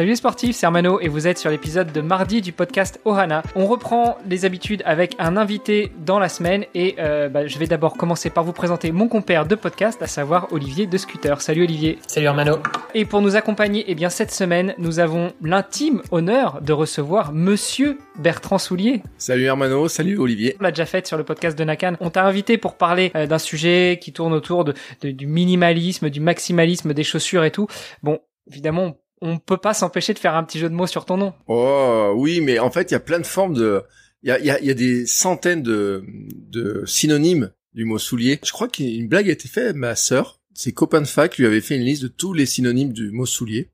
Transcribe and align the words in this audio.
Salut 0.00 0.12
les 0.12 0.16
sportifs, 0.16 0.56
c'est 0.56 0.64
Armano 0.64 0.98
et 1.00 1.08
vous 1.08 1.26
êtes 1.26 1.36
sur 1.36 1.50
l'épisode 1.50 1.92
de 1.92 2.00
mardi 2.00 2.40
du 2.40 2.52
podcast 2.52 2.98
Ohana. 3.04 3.42
On 3.54 3.66
reprend 3.66 4.16
les 4.26 4.46
habitudes 4.46 4.82
avec 4.86 5.14
un 5.18 5.36
invité 5.36 5.92
dans 6.06 6.18
la 6.18 6.30
semaine 6.30 6.64
et 6.74 6.94
euh, 6.98 7.28
bah, 7.28 7.46
je 7.46 7.58
vais 7.58 7.66
d'abord 7.66 7.98
commencer 7.98 8.30
par 8.30 8.42
vous 8.42 8.54
présenter 8.54 8.92
mon 8.92 9.08
compère 9.08 9.44
de 9.44 9.54
podcast, 9.54 10.00
à 10.00 10.06
savoir 10.06 10.50
Olivier 10.54 10.86
de 10.86 10.96
Scooter. 10.96 11.42
Salut 11.42 11.64
Olivier. 11.64 11.98
Salut 12.06 12.28
Armano. 12.28 12.60
Et 12.94 13.04
pour 13.04 13.20
nous 13.20 13.36
accompagner, 13.36 13.84
eh 13.88 13.94
bien 13.94 14.08
cette 14.08 14.30
semaine, 14.30 14.74
nous 14.78 15.00
avons 15.00 15.34
l'intime 15.42 16.00
honneur 16.12 16.62
de 16.62 16.72
recevoir 16.72 17.34
Monsieur 17.34 17.98
Bertrand 18.18 18.56
Soulier. 18.56 19.02
Salut 19.18 19.44
Hermano, 19.44 19.86
salut 19.88 20.16
Olivier. 20.16 20.56
On 20.60 20.62
l'a 20.62 20.70
déjà 20.70 20.86
fait 20.86 21.06
sur 21.06 21.18
le 21.18 21.24
podcast 21.24 21.58
de 21.58 21.64
Nakan. 21.64 21.96
On 22.00 22.08
t'a 22.08 22.24
invité 22.24 22.56
pour 22.56 22.78
parler 22.78 23.12
euh, 23.16 23.26
d'un 23.26 23.38
sujet 23.38 23.98
qui 24.00 24.14
tourne 24.14 24.32
autour 24.32 24.64
de, 24.64 24.72
de- 25.02 25.10
du 25.10 25.26
minimalisme, 25.26 26.08
du 26.08 26.20
maximalisme 26.20 26.94
des 26.94 27.04
chaussures 27.04 27.44
et 27.44 27.50
tout. 27.50 27.66
Bon, 28.02 28.18
évidemment, 28.50 28.94
on 29.20 29.38
peut 29.38 29.56
pas 29.58 29.74
s'empêcher 29.74 30.14
de 30.14 30.18
faire 30.18 30.34
un 30.34 30.44
petit 30.44 30.58
jeu 30.58 30.68
de 30.68 30.74
mots 30.74 30.86
sur 30.86 31.04
ton 31.04 31.16
nom. 31.16 31.32
Oh 31.46 32.12
oui, 32.16 32.40
mais 32.40 32.58
en 32.58 32.70
fait, 32.70 32.90
il 32.90 32.94
y 32.94 32.96
a 32.96 33.00
plein 33.00 33.18
de 33.20 33.26
formes 33.26 33.54
de... 33.54 33.82
Il 34.22 34.28
y 34.28 34.32
a, 34.32 34.38
y 34.40 34.50
a- 34.50 34.60
y 34.60 34.70
a 34.70 34.74
des 34.74 35.06
centaines 35.06 35.62
de, 35.62 36.04
de 36.50 36.82
synonymes 36.86 37.50
du 37.74 37.84
mot 37.84 37.98
soulier. 37.98 38.38
Je 38.44 38.52
crois 38.52 38.68
qu'une 38.68 39.08
blague 39.08 39.28
a 39.28 39.32
été 39.32 39.48
faite, 39.48 39.74
ma 39.76 39.94
sœur, 39.96 40.40
ses 40.54 40.72
copains 40.72 41.00
de 41.00 41.06
fac 41.06 41.38
lui 41.38 41.46
avaient 41.46 41.60
fait 41.62 41.76
une 41.76 41.84
liste 41.84 42.02
de 42.02 42.08
tous 42.08 42.32
les 42.34 42.44
synonymes 42.46 42.92
du 42.92 43.10
mot 43.12 43.24
soulier. 43.26 43.70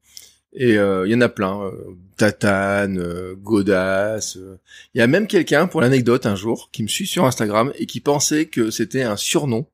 Et 0.52 0.78
euh, 0.78 1.06
il 1.06 1.12
y 1.12 1.14
en 1.14 1.20
a 1.20 1.28
plein. 1.28 1.62
euh, 1.64 1.72
tatane, 2.16 2.98
euh, 2.98 3.34
godasse. 3.36 4.36
euh. 4.36 4.58
Il 4.94 4.98
y 4.98 5.02
a 5.02 5.06
même 5.06 5.26
quelqu'un, 5.26 5.66
pour 5.66 5.80
l'anecdote, 5.80 6.26
un 6.26 6.36
jour, 6.36 6.70
qui 6.72 6.82
me 6.82 6.88
suit 6.88 7.06
sur 7.06 7.24
Instagram 7.26 7.72
et 7.78 7.86
qui 7.86 8.00
pensait 8.00 8.46
que 8.46 8.70
c'était 8.70 9.02
un 9.02 9.16
surnom 9.16 9.66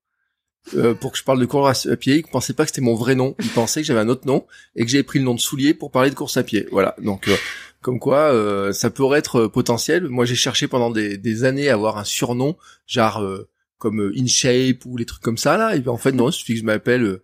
euh, 0.77 0.95
pour 0.95 1.13
que 1.13 1.19
je 1.19 1.25
parle 1.25 1.41
de 1.41 1.47
course 1.47 1.87
à 1.87 1.97
pied. 1.97 2.17
Il 2.17 2.31
pensait 2.31 2.53
pas 2.53 2.65
que 2.65 2.71
c'était 2.71 2.81
mon 2.81 2.95
vrai 2.95 3.15
nom. 3.15 3.35
Il 3.41 3.49
pensait 3.49 3.81
que 3.81 3.87
j'avais 3.87 4.01
un 4.01 4.09
autre 4.09 4.27
nom 4.27 4.47
et 4.77 4.85
que 4.85 4.91
j'avais 4.91 5.03
pris 5.03 5.19
le 5.19 5.25
nom 5.25 5.35
de 5.35 5.41
soulier 5.41 5.75
pour 5.75 5.91
parler 5.91 6.11
de 6.11 6.15
course 6.15 6.37
à 6.37 6.43
pied. 6.43 6.67
Voilà. 6.73 6.95
Donc, 7.03 7.29
euh, 7.29 7.37
comme 7.81 7.99
quoi, 7.99 8.33
euh, 8.33 8.73
ça 8.73 8.91
pourrait 8.91 9.19
être 9.19 9.41
euh, 9.41 9.49
potentiel. 9.49 10.09
Moi, 10.09 10.25
j'ai 10.25 10.37
cherché 10.37 10.69
pendant 10.69 10.91
des, 10.91 11.19
des 11.19 11.45
années 11.45 11.69
à 11.69 11.75
avoir 11.75 11.99
un 11.99 12.05
surnom, 12.05 12.57
genre 12.87 13.21
euh, 13.23 13.49
comme 13.79 14.01
euh, 14.01 14.13
InShape 14.17 14.87
ou 14.87 14.97
les 14.97 15.05
trucs 15.05 15.23
comme 15.23 15.39
ça 15.39 15.57
là. 15.57 15.75
Et 15.75 15.81
ben, 15.81 15.91
en 15.91 15.97
fait, 15.97 16.13
non, 16.13 16.31
il 16.31 16.33
suffit 16.33 16.55
que 16.55 16.61
je 16.61 16.65
m'appelle 16.65 17.19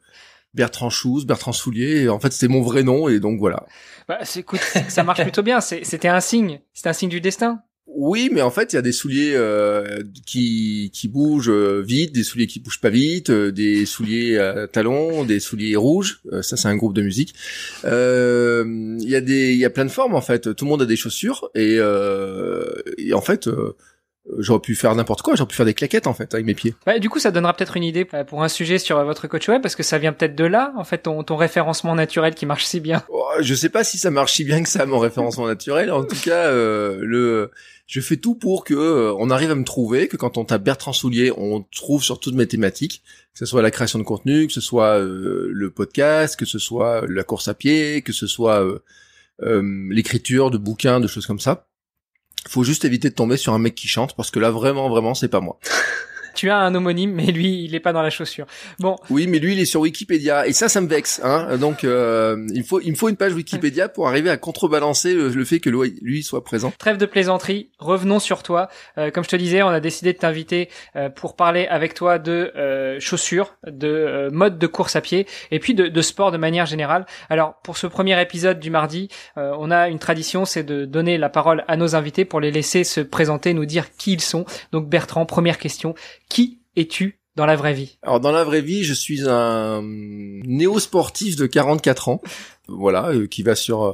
Bertrand 0.55 0.91
Chouz, 0.91 1.27
Bertrand 1.27 1.53
Soulier. 1.53 2.09
En 2.09 2.19
fait, 2.19 2.33
c'était 2.33 2.53
mon 2.53 2.63
vrai 2.63 2.83
nom 2.83 3.09
et 3.09 3.21
donc 3.21 3.39
voilà. 3.39 3.67
Bah, 4.09 4.19
écoute, 4.35 4.61
ça 4.89 5.05
marche 5.05 5.23
plutôt 5.23 5.43
bien. 5.43 5.61
C'était 5.61 6.09
un 6.09 6.21
signe. 6.21 6.61
C'était 6.75 6.89
un 6.89 6.95
signe 6.95 7.11
du 7.11 7.21
destin. 7.21 7.63
Oui, 8.01 8.31
mais 8.33 8.43
en 8.43 8.51
fait, 8.51 8.73
il 8.73 8.77
y 8.77 8.79
a 8.79 8.83
des 8.83 8.93
souliers 8.93 9.33
euh, 9.35 10.05
qui 10.25 10.93
qui 10.95 11.09
bougent 11.09 11.51
euh, 11.51 11.83
vite, 11.85 12.15
des 12.15 12.23
souliers 12.23 12.47
qui 12.47 12.61
bougent 12.61 12.81
pas 12.81 12.91
vite, 12.91 13.31
euh, 13.31 13.51
des 13.51 13.87
souliers 13.87 14.39
à 14.39 14.69
talons, 14.69 15.25
des 15.25 15.41
souliers 15.41 15.75
rouges. 15.75 16.21
Euh, 16.33 16.41
ça, 16.43 16.57
c'est 16.57 16.69
un 16.69 16.77
groupe 16.77 16.95
de 16.95 17.03
musique. 17.03 17.35
Euh, 17.85 18.65
Il 19.01 19.09
y 19.11 19.17
a 19.17 19.21
des, 19.21 19.53
il 19.53 19.59
y 19.59 19.65
a 19.65 19.71
plein 19.71 19.85
de 19.85 19.91
formes 19.91 20.15
en 20.15 20.21
fait. 20.21 20.55
Tout 20.55 20.65
le 20.65 20.69
monde 20.71 20.83
a 20.83 20.87
des 20.87 20.95
chaussures 20.95 21.51
et, 21.57 21.77
euh, 21.79 22.67
et 22.99 23.15
en 23.15 23.21
fait, 23.21 23.49
euh, 23.49 23.75
j'aurais 24.39 24.61
pu 24.61 24.77
faire 24.77 24.95
n'importe 24.95 25.23
quoi. 25.23 25.35
J'aurais 25.35 25.49
pu 25.49 25.57
faire 25.57 25.67
des 25.67 25.75
claquettes 25.75 26.07
en 26.07 26.15
fait 26.15 26.33
avec 26.35 26.47
mes 26.47 26.55
pieds. 26.55 26.75
Bah, 26.87 27.01
du 27.01 27.09
coup, 27.11 27.19
ça 27.19 27.33
donnera 27.33 27.53
peut-être 27.53 27.77
une 27.77 27.83
idée 27.83 28.07
euh, 28.15 28.23
pour 28.23 28.45
un 28.45 28.49
sujet 28.49 28.79
sur 28.79 28.97
euh, 28.99 29.05
votre 29.05 29.27
coach 29.27 29.49
web 29.49 29.61
parce 29.61 29.75
que 29.75 29.83
ça 29.83 29.99
vient 29.99 30.13
peut-être 30.13 30.37
de 30.37 30.45
là, 30.45 30.73
en 30.77 30.85
fait, 30.85 30.99
ton, 30.99 31.25
ton 31.25 31.35
référencement 31.35 31.97
naturel 31.97 32.35
qui 32.35 32.47
marche 32.47 32.65
si 32.65 32.79
bien. 32.79 33.03
Oh, 33.09 33.27
je 33.41 33.55
sais 33.55 33.71
pas 33.71 33.83
si 33.83 33.99
ça 33.99 34.11
marche 34.11 34.35
si 34.35 34.45
bien 34.45 34.63
que 34.63 34.69
ça 34.69 34.87
mon 34.87 35.01
référencement 35.01 35.49
naturel. 35.49 35.91
En 35.91 36.05
tout 36.05 36.21
cas, 36.23 36.47
euh, 36.47 36.99
le, 37.03 37.51
je 37.89 38.03
fais 38.03 38.19
tout 38.19 38.35
pour 38.35 38.65
que 38.65 38.75
euh, 38.75 39.15
on 39.19 39.31
arrive 39.31 39.51
à 39.51 39.55
me 39.55 39.65
trouver, 39.65 40.09
que 40.09 40.19
quand 40.19 40.37
on 40.37 40.45
tape 40.45 40.63
Bertrand 40.63 40.93
Soulier, 40.93 41.33
on 41.37 41.65
trouve 41.75 42.05
sur 42.05 42.21
toutes 42.21 42.35
mes 42.35 42.47
thématiques, 42.47 43.03
que 43.33 43.39
ce 43.39 43.47
soit 43.47 43.63
la 43.63 43.71
création 43.71 43.99
de 43.99 44.05
contenu, 44.05 44.47
que 44.47 44.53
ce 44.53 44.61
soit 44.61 45.01
euh, 45.01 45.49
le 45.51 45.71
podcast, 45.71 46.39
que 46.39 46.45
ce 46.45 46.59
soit 46.59 47.07
la 47.09 47.25
course 47.25 47.49
à 47.49 47.55
pied, 47.55 48.03
que 48.03 48.13
ce 48.13 48.27
soit 48.27 48.63
euh, 49.43 49.89
l'écriture 49.91 50.51
de 50.51 50.59
bouquins, 50.59 51.01
de 51.01 51.07
choses 51.07 51.27
comme 51.27 51.41
ça. 51.41 51.67
Faut 52.47 52.63
juste 52.63 52.85
éviter 52.85 53.09
de 53.09 53.15
tomber 53.15 53.39
sur 53.39 53.55
un 53.55 53.59
mec 53.59 53.75
qui 53.75 53.89
chante 53.89 54.15
parce 54.15 54.31
que 54.31 54.39
là 54.39 54.51
vraiment 54.51 54.89
vraiment 54.91 55.15
c'est 55.15 55.29
pas 55.29 55.41
moi. 55.41 55.59
Tu 56.39 56.51
as 56.51 56.59
un 56.59 56.73
homonyme, 56.77 57.11
mais 57.15 57.27
lui, 57.33 57.65
il 57.65 57.75
est 57.75 57.81
pas 57.81 57.93
dans 57.93 58.01
la 58.01 58.11
chaussure. 58.11 58.47
Bon, 58.79 58.95
Oui, 59.11 59.27
mais 59.27 59.41
lui 59.41 59.55
il 59.55 59.59
est 59.59 59.65
sur 59.65 59.81
Wikipédia 59.81 60.47
et 60.47 60.53
ça 60.53 60.69
ça 60.69 60.81
me 60.81 60.87
vexe 60.87 61.21
hein. 61.25 61.57
Donc 61.57 61.83
euh, 61.83 62.47
il 62.55 62.63
faut 62.63 62.81
il 62.81 62.93
me 62.93 62.97
faut 62.97 63.09
une 63.09 63.17
page 63.17 63.35
Wikipédia 63.35 63.89
pour 63.89 64.07
arriver 64.07 64.31
à 64.31 64.37
contrebalancer 64.37 65.15
le, 65.15 65.31
le 65.31 65.45
fait 65.45 65.59
que 65.59 65.69
lui, 65.69 65.99
lui 66.01 66.23
soit 66.23 66.45
présent. 66.45 66.73
Trêve 66.79 66.97
de 66.97 67.07
plaisanterie, 67.07 67.71
revenons 67.81 68.21
sur 68.21 68.45
toi. 68.45 68.69
Euh, 68.99 69.11
comme 69.11 69.25
je 69.25 69.31
te 69.31 69.35
disais, 69.35 69.65
on 69.65 69.69
a 69.71 69.81
décidé 69.81 70.13
de 70.13 70.19
t'inviter 70.19 70.69
euh, 70.95 71.09
pour 71.09 71.35
parler 71.35 71.67
avec 71.67 71.95
toi 71.95 72.21
de 72.21 72.53
euh, 72.55 73.01
chaussures, 73.01 73.57
de 73.67 73.89
euh, 73.89 74.31
mode 74.31 74.61
de 74.61 74.67
course 74.69 74.95
à 74.95 75.01
pied 75.01 75.27
et 75.51 75.59
puis 75.59 75.75
de, 75.75 75.89
de 75.89 76.03
sport 76.03 76.31
de 76.31 76.39
manière 76.39 76.67
générale. 76.67 77.05
Alors 77.31 77.57
pour 77.65 77.77
ce 77.79 77.89
premier 77.89 78.21
épisode 78.23 78.61
du 78.61 78.71
mardi, 78.71 79.09
euh, 79.39 79.53
on 79.59 79.73
a 79.73 79.89
une 79.89 79.99
tradition, 79.99 80.45
c'est 80.45 80.63
de 80.63 80.85
donner 80.85 81.19
la 81.19 81.31
parole 81.31 81.65
à 81.67 81.77
nos 81.77 81.97
invités 81.97 82.25
pour 82.25 82.39
les 82.39 82.53
laisser 82.53 82.85
se 82.85 83.01
présenter, 83.01 83.55
nous 83.55 83.67
dire 83.67 83.87
qui 83.97 84.13
ils 84.13 84.21
sont. 84.21 84.45
Donc 84.71 84.89
Bertrand, 84.89 85.27
première 85.27 85.59
question, 85.59 85.95
qui 86.29 86.61
es-tu 86.77 87.19
dans 87.37 87.47
la 87.47 87.57
vraie 87.57 87.75
vie? 87.75 87.99
Alors 88.03 88.21
dans 88.21 88.33
la 88.33 88.45
vraie 88.45 88.63
vie, 88.63 88.85
je 88.85 88.95
suis 88.95 89.29
un 89.29 89.81
néo-sportif 89.83 91.37
de 91.37 91.47
44 91.47 92.09
ans, 92.09 92.21
voilà, 92.67 93.11
euh, 93.11 93.27
qui 93.27 93.43
va 93.43 93.55
sur 93.55 93.85
euh, 93.85 93.93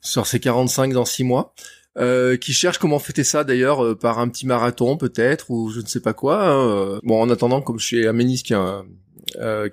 sur 0.00 0.26
ses 0.26 0.40
45 0.40 0.92
dans 0.92 1.04
6 1.04 1.24
mois, 1.24 1.54
euh, 1.98 2.36
qui 2.36 2.52
cherche 2.52 2.78
comment 2.78 2.98
fêter 2.98 3.24
ça 3.24 3.44
d'ailleurs 3.44 3.84
euh, 3.84 3.94
par 3.94 4.18
un 4.18 4.28
petit 4.28 4.46
marathon 4.46 4.96
peut-être 4.96 5.50
ou 5.50 5.70
je 5.70 5.80
ne 5.80 5.86
sais 5.86 6.00
pas 6.00 6.12
quoi. 6.12 6.46
hein. 6.46 7.00
Bon, 7.04 7.20
en 7.22 7.30
attendant, 7.30 7.62
comme 7.62 7.78
je 7.78 7.86
suis 7.86 8.06
un 8.06 8.12
ménisque 8.12 8.52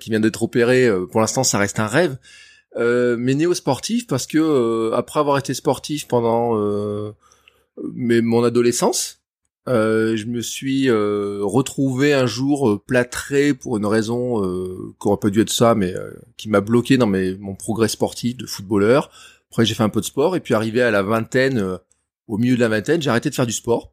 qui 0.00 0.10
vient 0.10 0.20
d'être 0.20 0.42
opéré, 0.42 0.88
pour 1.10 1.20
l'instant 1.20 1.44
ça 1.44 1.58
reste 1.58 1.78
un 1.80 1.86
rêve. 1.86 2.16
Mais 2.76 3.34
néo-sportif 3.34 4.06
parce 4.06 4.26
que 4.26 4.92
après 4.94 5.20
avoir 5.20 5.38
été 5.38 5.54
sportif 5.54 6.08
pendant 6.08 6.56
mais 7.94 8.20
mon 8.22 8.44
adolescence, 8.44 9.21
euh, 9.68 10.16
je 10.16 10.26
me 10.26 10.40
suis 10.40 10.88
euh, 10.88 11.40
retrouvé 11.42 12.12
un 12.12 12.26
jour 12.26 12.68
euh, 12.68 12.82
plâtré 12.84 13.54
pour 13.54 13.76
une 13.76 13.86
raison 13.86 14.44
euh, 14.44 14.94
qui 15.00 15.08
aurait 15.08 15.20
pas 15.20 15.30
dû 15.30 15.40
être 15.40 15.50
ça, 15.50 15.74
mais 15.74 15.94
euh, 15.94 16.10
qui 16.36 16.48
m'a 16.48 16.60
bloqué 16.60 16.96
dans 16.96 17.06
mes, 17.06 17.36
mon 17.36 17.54
progrès 17.54 17.88
sportif 17.88 18.36
de 18.36 18.46
footballeur. 18.46 19.10
Après, 19.50 19.64
j'ai 19.64 19.74
fait 19.74 19.82
un 19.82 19.88
peu 19.88 20.00
de 20.00 20.06
sport 20.06 20.34
et 20.34 20.40
puis 20.40 20.54
arrivé 20.54 20.82
à 20.82 20.90
la 20.90 21.02
vingtaine, 21.02 21.78
au 22.26 22.38
milieu 22.38 22.56
de 22.56 22.60
la 22.60 22.68
vingtaine, 22.68 23.02
j'ai 23.02 23.10
arrêté 23.10 23.30
de 23.30 23.34
faire 23.34 23.46
du 23.46 23.52
sport. 23.52 23.92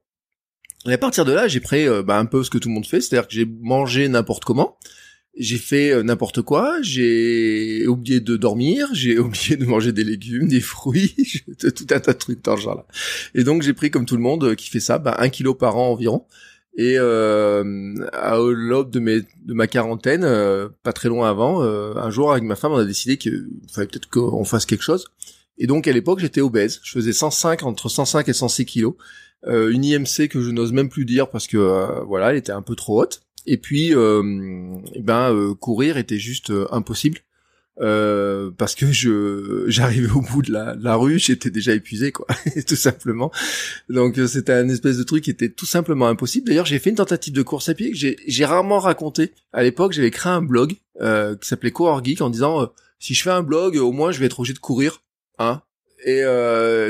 Et 0.85 0.93
à 0.93 0.97
partir 0.97 1.25
de 1.25 1.33
là, 1.33 1.49
j'ai 1.49 1.59
pris 1.59 1.85
bah, 2.03 2.17
un 2.17 2.25
peu 2.25 2.43
ce 2.43 2.49
que 2.49 2.57
tout 2.57 2.69
le 2.69 2.75
monde 2.75 2.85
fait, 2.85 3.01
c'est-à-dire 3.01 3.27
que 3.27 3.33
j'ai 3.33 3.45
mangé 3.45 4.07
n'importe 4.07 4.45
comment, 4.45 4.77
j'ai 5.37 5.57
fait 5.57 5.91
euh, 5.91 6.03
n'importe 6.03 6.41
quoi, 6.41 6.77
j'ai 6.81 7.87
oublié 7.87 8.19
de 8.19 8.37
dormir, 8.37 8.89
j'ai 8.93 9.17
oublié 9.19 9.55
de 9.55 9.65
manger 9.65 9.91
des 9.91 10.03
légumes, 10.03 10.47
des 10.47 10.61
fruits, 10.61 11.15
tout 11.59 11.87
un 11.91 11.99
tas 11.99 12.13
de 12.13 12.17
trucs 12.17 12.43
dans 12.43 12.57
ce 12.57 12.61
genre-là. 12.61 12.85
Et 13.35 13.43
donc 13.43 13.61
j'ai 13.61 13.73
pris 13.73 13.91
comme 13.91 14.05
tout 14.05 14.15
le 14.15 14.21
monde 14.21 14.43
euh, 14.43 14.55
qui 14.55 14.69
fait 14.69 14.79
ça, 14.79 14.97
bah, 14.97 15.15
un 15.19 15.29
kilo 15.29 15.53
par 15.53 15.77
an 15.77 15.91
environ. 15.91 16.25
Et 16.77 16.95
euh, 16.97 17.95
à 18.13 18.37
l'aube 18.37 18.91
de, 18.91 19.23
ma 19.47 19.67
quarantaine, 19.67 20.23
euh, 20.23 20.69
pas 20.83 20.93
très 20.93 21.09
loin 21.09 21.29
avant, 21.29 21.61
un 21.61 22.09
jour 22.09 22.31
avec 22.31 22.43
ma 22.43 22.55
femme, 22.55 22.71
on 22.71 22.77
a 22.77 22.85
décidé 22.85 23.17
qu'il 23.17 23.47
fallait 23.69 23.87
peut-être 23.87 24.09
qu'on 24.09 24.45
fasse 24.45 24.65
quelque 24.65 24.83
chose. 24.83 25.07
Et 25.57 25.67
donc 25.67 25.89
à 25.89 25.91
l'époque, 25.91 26.19
j'étais 26.19 26.39
obèse. 26.39 26.79
Je 26.83 26.91
faisais 26.91 27.11
105 27.11 27.63
entre 27.63 27.89
105 27.89 28.29
et 28.29 28.33
106 28.33 28.65
kilos. 28.65 28.93
Une 29.45 29.83
IMC 29.83 30.29
que 30.29 30.41
je 30.41 30.51
n'ose 30.51 30.71
même 30.71 30.87
plus 30.87 31.03
dire 31.03 31.29
parce 31.29 31.47
que 31.47 32.05
voilà, 32.05 32.29
elle 32.29 32.37
était 32.37 32.53
un 32.53 32.61
peu 32.61 32.75
trop 32.75 33.01
haute. 33.01 33.23
Et 33.45 33.57
puis, 33.57 33.95
euh, 33.95 34.21
eh 34.93 35.01
ben, 35.01 35.33
euh, 35.33 35.53
courir 35.53 35.97
était 35.97 36.19
juste 36.19 36.51
euh, 36.51 36.67
impossible. 36.71 37.19
Euh, 37.81 38.51
parce 38.57 38.75
que 38.75 38.91
je 38.91 39.63
j'arrivais 39.67 40.11
au 40.11 40.21
bout 40.21 40.41
de 40.41 40.51
la, 40.51 40.75
la 40.75 40.95
rue, 40.95 41.17
j'étais 41.17 41.49
déjà 41.49 41.73
épuisé 41.73 42.11
quoi, 42.11 42.27
tout 42.67 42.75
simplement. 42.75 43.31
Donc 43.87 44.19
c'était 44.27 44.51
un 44.53 44.67
espèce 44.67 44.97
de 44.97 45.03
truc 45.03 45.23
qui 45.23 45.29
était 45.29 45.49
tout 45.49 45.65
simplement 45.65 46.07
impossible. 46.07 46.47
D'ailleurs, 46.47 46.65
j'ai 46.65 46.79
fait 46.79 46.89
une 46.89 46.97
tentative 46.97 47.33
de 47.33 47.41
course 47.41 47.69
à 47.69 47.73
pied 47.73 47.91
que 47.91 47.97
j'ai 47.97 48.45
rarement 48.45 48.79
raconté. 48.79 49.31
À 49.53 49.63
l'époque, 49.63 49.93
j'avais 49.93 50.11
créé 50.11 50.31
un 50.31 50.41
blog 50.41 50.73
euh, 51.01 51.35
qui 51.37 51.47
s'appelait 51.47 51.71
Coureur 51.71 52.03
Geek 52.03 52.21
en 52.21 52.29
disant 52.29 52.69
si 52.99 53.13
je 53.13 53.23
fais 53.23 53.29
un 53.29 53.43
blog, 53.43 53.77
au 53.77 53.93
moins 53.93 54.11
je 54.11 54.19
vais 54.19 54.25
être 54.25 54.39
obligé 54.39 54.53
de 54.53 54.59
courir, 54.59 55.01
hein. 55.37 55.61
Et 56.05 56.23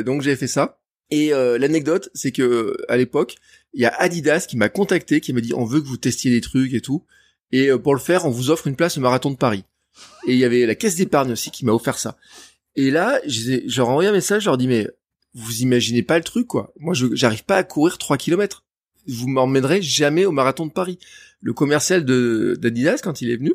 donc 0.04 0.22
j'ai 0.22 0.36
fait 0.36 0.48
ça. 0.48 0.80
Et 1.12 1.30
l'anecdote, 1.30 2.10
c'est 2.14 2.32
que 2.32 2.76
à 2.88 2.98
l'époque, 2.98 3.36
il 3.74 3.82
y 3.82 3.86
a 3.86 3.94
Adidas 4.00 4.46
qui 4.48 4.58
m'a 4.58 4.70
contacté, 4.70 5.22
qui 5.22 5.34
m'a 5.34 5.42
dit 5.42 5.54
on 5.54 5.66
veut 5.66 5.82
que 5.82 5.88
vous 5.88 5.98
testiez 5.98 6.32
des 6.32 6.42
trucs 6.42 6.74
et 6.74 6.82
tout. 6.82 7.04
Et 7.52 7.70
euh, 7.70 7.78
pour 7.78 7.94
le 7.94 8.00
faire, 8.00 8.26
on 8.26 8.30
vous 8.30 8.50
offre 8.50 8.68
une 8.68 8.76
place 8.76 8.98
au 8.98 9.02
marathon 9.02 9.32
de 9.32 9.36
Paris. 9.36 9.64
Et 10.28 10.34
il 10.34 10.38
y 10.38 10.46
avait 10.46 10.66
la 10.66 10.76
caisse 10.76 10.96
d'épargne 10.96 11.32
aussi 11.32 11.52
qui 11.52 11.66
m'a 11.66 11.74
offert 11.74 11.98
ça. 11.98 12.18
Et 12.76 12.92
là, 12.92 13.20
je 13.26 13.76
leur 13.78 14.02
ai 14.02 14.08
un 14.08 14.12
message, 14.12 14.44
je 14.44 14.50
leur 14.50 14.58
dit 14.58 14.68
mais 14.68 14.88
vous 15.34 15.62
imaginez 15.62 16.04
pas 16.04 16.18
le 16.18 16.24
truc 16.24 16.48
quoi. 16.48 16.74
Moi 16.80 16.94
je 16.94 17.08
j'arrive 17.14 17.44
pas 17.44 17.58
à 17.58 17.64
courir 17.64 17.98
3 17.98 18.18
kilomètres. 18.18 18.64
Vous 19.08 19.28
m'emmènerez 19.28 19.82
jamais 19.82 20.26
au 20.26 20.32
marathon 20.32 20.66
de 20.66 20.72
Paris. 20.72 21.00
Le 21.42 21.54
commercial 21.54 22.06
de 22.06 22.58
d'Adidas 22.60 23.00
quand 23.04 23.22
il 23.22 23.30
est 23.30 23.38
venu 23.38 23.54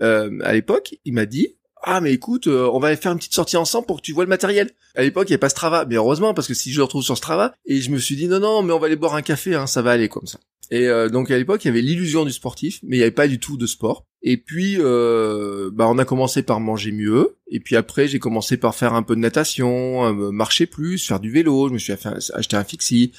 euh, 0.00 0.38
à 0.42 0.52
l'époque, 0.52 0.96
il 1.04 1.14
m'a 1.14 1.26
dit 1.26 1.56
ah 1.82 2.00
mais 2.00 2.12
écoute, 2.12 2.46
euh, 2.46 2.70
on 2.72 2.78
va 2.78 2.94
faire 2.96 3.12
une 3.12 3.18
petite 3.18 3.34
sortie 3.34 3.56
ensemble 3.56 3.86
pour 3.86 3.96
que 3.96 4.02
tu 4.02 4.12
vois 4.12 4.24
le 4.24 4.28
matériel. 4.28 4.70
À 4.94 5.02
l'époque, 5.02 5.28
il 5.28 5.32
n'y 5.32 5.34
avait 5.34 5.40
pas 5.40 5.48
Strava, 5.48 5.84
mais 5.84 5.96
heureusement 5.96 6.34
parce 6.34 6.48
que 6.48 6.54
si 6.54 6.72
je 6.72 6.78
le 6.78 6.84
retrouve 6.84 7.02
sur 7.02 7.16
Strava, 7.16 7.54
et 7.66 7.80
je 7.80 7.90
me 7.90 7.98
suis 7.98 8.16
dit 8.16 8.28
non 8.28 8.40
non, 8.40 8.62
mais 8.62 8.72
on 8.72 8.78
va 8.78 8.86
aller 8.86 8.96
boire 8.96 9.14
un 9.14 9.22
café, 9.22 9.54
hein, 9.54 9.66
ça 9.66 9.82
va 9.82 9.92
aller 9.92 10.08
comme 10.08 10.26
ça. 10.26 10.38
Et 10.70 10.88
euh, 10.88 11.08
donc 11.08 11.30
à 11.30 11.36
l'époque, 11.36 11.64
il 11.64 11.68
y 11.68 11.70
avait 11.70 11.82
l'illusion 11.82 12.24
du 12.24 12.32
sportif, 12.32 12.80
mais 12.82 12.96
il 12.96 13.00
n'y 13.00 13.04
avait 13.04 13.10
pas 13.10 13.28
du 13.28 13.38
tout 13.38 13.56
de 13.56 13.66
sport. 13.66 14.06
Et 14.22 14.36
puis, 14.36 14.76
euh, 14.78 15.70
bah, 15.72 15.88
on 15.88 15.98
a 15.98 16.04
commencé 16.04 16.42
par 16.42 16.60
manger 16.60 16.92
mieux. 16.92 17.36
Et 17.48 17.58
puis 17.60 17.76
après, 17.76 18.06
j'ai 18.06 18.20
commencé 18.20 18.56
par 18.56 18.74
faire 18.74 18.94
un 18.94 19.02
peu 19.02 19.16
de 19.16 19.20
natation, 19.20 20.06
euh, 20.06 20.30
marcher 20.30 20.66
plus, 20.66 21.04
faire 21.06 21.18
du 21.18 21.30
vélo. 21.30 21.68
Je 21.68 21.74
me 21.74 21.78
suis 21.78 21.92
acheté 21.92 22.56
un 22.56 22.64
fixie. 22.64 23.12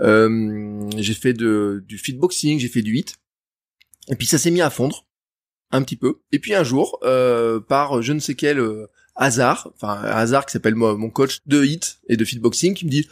Euh, 0.00 0.88
j'ai 0.96 1.14
fait 1.14 1.34
de, 1.34 1.84
du 1.86 1.98
fitboxing, 1.98 2.58
j'ai 2.58 2.68
fait 2.68 2.82
du 2.82 2.96
hit. 2.96 3.16
Et 4.08 4.16
puis 4.16 4.26
ça 4.26 4.38
s'est 4.38 4.50
mis 4.50 4.62
à 4.62 4.70
fondre 4.70 5.04
un 5.70 5.82
petit 5.82 5.96
peu. 5.96 6.20
Et 6.32 6.38
puis 6.38 6.54
un 6.54 6.64
jour, 6.64 6.98
euh, 7.02 7.60
par 7.60 8.02
je 8.02 8.12
ne 8.12 8.20
sais 8.20 8.34
quel 8.34 8.62
hasard, 9.16 9.70
enfin 9.74 10.00
un 10.02 10.16
hasard 10.16 10.46
qui 10.46 10.52
s'appelle 10.52 10.74
mon 10.74 11.10
coach 11.10 11.40
de 11.46 11.64
hit 11.64 12.00
et 12.08 12.16
de 12.16 12.24
fitboxing, 12.24 12.74
qui 12.74 12.84
me 12.84 12.90
dit 12.90 13.06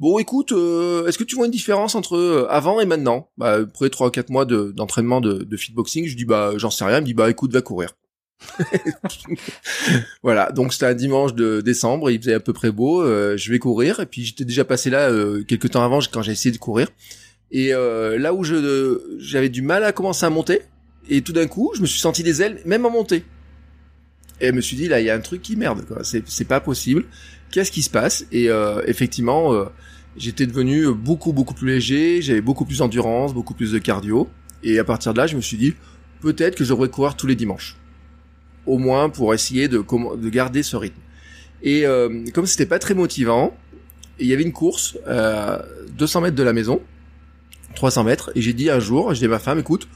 Bon, 0.00 0.18
écoute, 0.18 0.50
euh, 0.50 1.06
est-ce 1.06 1.18
que 1.18 1.24
tu 1.24 1.36
vois 1.36 1.46
une 1.46 1.52
différence 1.52 1.94
entre 1.94 2.16
euh, 2.16 2.46
avant 2.50 2.80
et 2.80 2.84
maintenant? 2.84 3.30
Bah, 3.38 3.60
après 3.62 3.90
trois 3.90 4.08
ou 4.08 4.10
quatre 4.10 4.28
mois 4.28 4.44
d'entraînement 4.44 5.20
de, 5.20 5.44
de, 5.44 5.56
fitboxing, 5.56 6.06
je 6.06 6.16
dis 6.16 6.24
bah 6.24 6.52
j'en 6.56 6.70
sais 6.70 6.84
rien. 6.84 6.98
Il 6.98 7.02
me 7.02 7.06
dit 7.06 7.14
bah 7.14 7.30
écoute, 7.30 7.52
va 7.52 7.62
courir. 7.62 7.90
voilà, 10.22 10.50
donc 10.50 10.72
c'était 10.72 10.86
un 10.86 10.94
dimanche 10.94 11.32
de 11.34 11.60
décembre, 11.60 12.10
il 12.10 12.18
faisait 12.20 12.34
à 12.34 12.40
peu 12.40 12.52
près 12.52 12.72
beau. 12.72 13.02
Euh, 13.02 13.36
je 13.36 13.50
vais 13.52 13.60
courir 13.60 14.00
et 14.00 14.06
puis 14.06 14.24
j'étais 14.24 14.44
déjà 14.44 14.64
passé 14.64 14.90
là 14.90 15.10
quelques 15.46 15.70
temps 15.70 15.84
avant 15.84 16.00
quand 16.12 16.22
j'ai 16.22 16.32
essayé 16.32 16.52
de 16.52 16.58
courir. 16.58 16.88
Et 17.52 17.70
là 17.70 18.34
où 18.34 18.42
je 18.42 19.16
j'avais 19.18 19.48
du 19.48 19.62
mal 19.62 19.84
à 19.84 19.92
commencer 19.92 20.26
à 20.26 20.30
monter, 20.30 20.62
et 21.08 21.22
tout 21.22 21.32
d'un 21.32 21.46
coup, 21.46 21.72
je 21.74 21.80
me 21.80 21.86
suis 21.86 22.00
senti 22.00 22.22
des 22.22 22.42
ailes, 22.42 22.60
même 22.64 22.86
en 22.86 22.90
montée. 22.90 23.24
Et 24.40 24.48
je 24.48 24.52
me 24.52 24.60
suis 24.60 24.76
dit 24.76 24.88
là, 24.88 25.00
il 25.00 25.06
y 25.06 25.10
a 25.10 25.14
un 25.14 25.20
truc 25.20 25.42
qui 25.42 25.56
merde, 25.56 25.84
quoi. 25.86 26.02
C'est 26.02 26.48
pas 26.48 26.60
possible 26.60 27.04
qu'est-ce 27.54 27.70
qui 27.70 27.82
se 27.82 27.90
passe? 27.90 28.26
Et 28.32 28.50
euh, 28.50 28.82
effectivement, 28.88 29.54
euh, 29.54 29.66
j'étais 30.16 30.44
devenu 30.44 30.92
beaucoup 30.92 31.32
beaucoup 31.32 31.54
plus 31.54 31.68
léger, 31.68 32.20
j'avais 32.20 32.40
beaucoup 32.40 32.64
plus 32.64 32.78
d'endurance, 32.78 33.32
beaucoup 33.32 33.54
plus 33.54 33.70
de 33.70 33.78
cardio. 33.78 34.28
Et 34.64 34.80
à 34.80 34.84
partir 34.84 35.12
de 35.12 35.18
là, 35.18 35.28
je 35.28 35.36
me 35.36 35.40
suis 35.40 35.56
dit 35.56 35.74
peut-être 36.20 36.56
que 36.56 36.64
je 36.64 36.70
devrais 36.70 36.88
courir 36.88 37.14
tous 37.16 37.28
les 37.28 37.36
dimanches, 37.36 37.76
au 38.66 38.78
moins 38.78 39.08
pour 39.08 39.34
essayer 39.34 39.68
de, 39.68 39.78
de 39.78 40.28
garder 40.30 40.64
ce 40.64 40.76
rythme. 40.76 41.00
Et 41.62 41.86
euh, 41.86 42.24
comme 42.34 42.46
c'était 42.46 42.66
pas 42.66 42.80
très 42.80 42.94
motivant, 42.94 43.56
il 44.18 44.26
y 44.26 44.32
avait 44.32 44.42
une 44.42 44.52
course 44.52 44.98
euh, 45.06 45.58
200 45.96 46.22
mètres 46.22 46.36
de 46.36 46.42
la 46.42 46.52
maison, 46.52 46.80
300 47.76 48.04
mètres, 48.04 48.32
et 48.34 48.42
j'ai 48.42 48.52
dit 48.52 48.68
un 48.68 48.80
jour, 48.80 49.14
j'ai 49.14 49.20
dit 49.20 49.26
à 49.26 49.28
ma 49.28 49.38
femme, 49.38 49.60
écoute, 49.60 49.86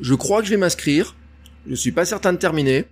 je 0.00 0.14
crois 0.14 0.40
que 0.40 0.46
je 0.46 0.50
vais 0.50 0.56
m'inscrire, 0.56 1.14
je 1.68 1.74
suis 1.74 1.92
pas 1.92 2.04
certain 2.04 2.32
de 2.32 2.38
terminer, 2.38 2.86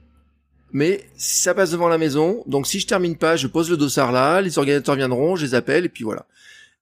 mais 0.73 1.05
ça 1.17 1.55
passe 1.55 1.73
devant 1.73 1.89
la 1.89 1.99
maison, 1.99 2.45
donc 2.47 2.67
si 2.67 2.81
je 2.81 2.87
termine 2.87 3.17
pas, 3.17 3.37
je 3.37 3.47
pose 3.47 3.71
le 3.71 3.77
dossard 3.77 4.13
là, 4.13 4.41
les 4.41 4.59
organisateurs 4.59 4.95
viendront, 4.95 5.37
je 5.37 5.45
les 5.45 5.55
appelle, 5.55 5.85
et 5.85 5.89
puis 5.89 6.05
voilà. 6.05 6.27